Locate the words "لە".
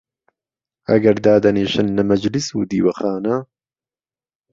1.97-2.03